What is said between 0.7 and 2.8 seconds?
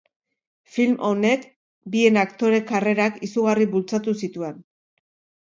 Film honek, bien aktore